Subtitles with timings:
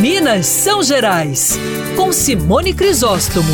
[0.00, 1.58] Minas São Gerais,
[1.96, 3.52] com Simone Crisóstomo.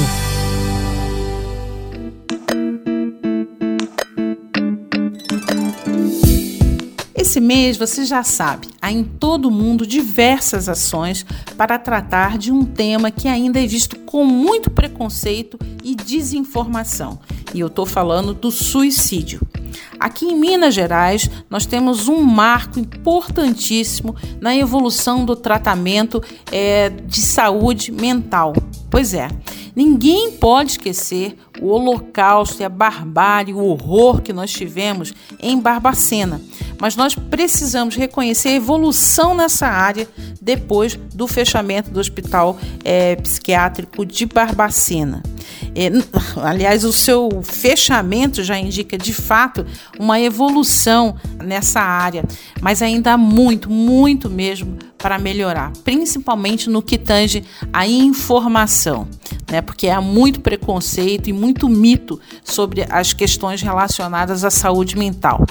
[7.14, 11.24] Esse mês, você já sabe, há em todo o mundo diversas ações
[11.56, 17.20] para tratar de um tema que ainda é visto com muito preconceito e desinformação.
[17.54, 19.40] E eu estou falando do suicídio.
[20.00, 27.20] Aqui em Minas Gerais, nós temos um marco importantíssimo na evolução do tratamento é, de
[27.20, 28.54] saúde mental.
[28.90, 29.28] Pois é,
[29.76, 36.40] ninguém pode esquecer o holocausto e a barbárie, o horror que nós tivemos em Barbacena.
[36.80, 40.08] Mas nós precisamos reconhecer a evolução nessa área
[40.40, 45.22] depois do fechamento do Hospital é, Psiquiátrico de Barbacena.
[45.74, 45.90] É,
[46.42, 49.66] aliás, o seu fechamento já indica de fato
[49.98, 52.24] uma evolução nessa área,
[52.60, 57.42] mas ainda há muito, muito mesmo para melhorar, principalmente no que tange
[57.72, 59.08] a informação,
[59.50, 59.62] né?
[59.62, 65.44] Porque há muito preconceito e muito mito sobre as questões relacionadas à saúde mental.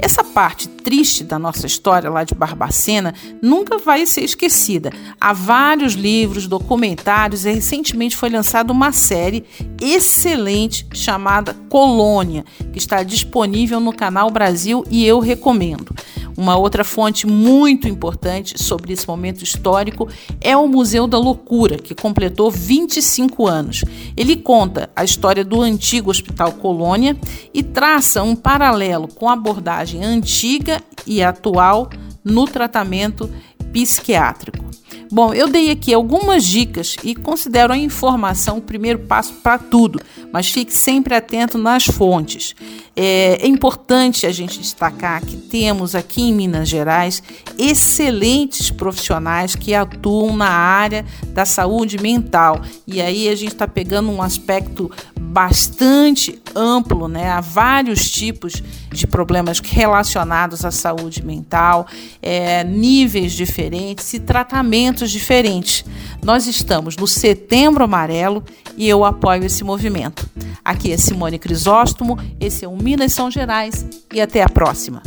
[0.00, 4.90] Essa parte triste da nossa história lá de Barbacena nunca vai ser esquecida.
[5.20, 9.44] Há vários livros, documentários e recentemente foi lançada uma série
[9.80, 15.94] excelente chamada Colônia, que está disponível no canal Brasil e eu recomendo.
[16.38, 20.08] Uma outra fonte muito importante sobre esse momento histórico
[20.40, 23.84] é o Museu da Loucura, que completou 25 anos.
[24.16, 27.16] Ele conta a história do antigo Hospital Colônia
[27.52, 31.90] e traça um paralelo com a abordagem antiga e atual
[32.22, 33.28] no tratamento
[33.72, 34.64] psiquiátrico.
[35.10, 39.98] Bom, eu dei aqui algumas dicas e considero a informação o primeiro passo para tudo,
[40.32, 42.54] mas fique sempre atento nas fontes.
[42.94, 47.22] É, é, importante a gente destacar que temos aqui em Minas Gerais
[47.56, 52.60] excelentes profissionais que atuam na área da saúde mental.
[52.86, 57.30] E aí a gente está pegando um aspecto bastante amplo, né?
[57.30, 61.86] Há vários tipos de problemas relacionados à saúde mental,
[62.20, 65.84] é, níveis diferentes e tratamentos diferentes.
[66.22, 68.42] Nós estamos no Setembro Amarelo
[68.76, 70.17] e eu apoio esse movimento.
[70.64, 75.02] Aqui é Simone Crisóstomo, esse é o Minas São Gerais e até a próxima.